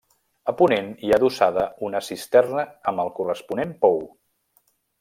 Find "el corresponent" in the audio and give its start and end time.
3.05-3.77